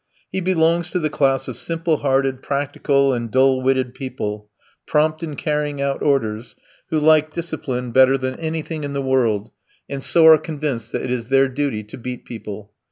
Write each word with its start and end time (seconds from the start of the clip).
He 0.31 0.41
belongs 0.41 0.89
to 0.89 0.99
the 0.99 1.11
class 1.11 1.47
of 1.47 1.55
simple 1.55 1.97
hearted, 1.97 2.41
practical, 2.41 3.13
and 3.13 3.29
dull 3.29 3.61
witted 3.61 3.93
people, 3.93 4.49
prompt 4.87 5.21
in 5.21 5.35
carrying 5.35 5.79
out 5.79 6.01
orders, 6.01 6.55
who 6.89 6.97
like 6.97 7.31
discipline 7.31 7.91
better 7.91 8.17
than 8.17 8.33
anything 8.39 8.83
in 8.83 8.93
the 8.93 9.03
world, 9.03 9.51
and 9.87 10.01
so 10.01 10.25
are 10.25 10.39
convinced 10.39 10.91
that 10.93 11.03
it 11.03 11.11
is 11.11 11.27
their 11.27 11.47
duty 11.47 11.83
to 11.83 11.99
beat 11.99 12.25
people. 12.25 12.71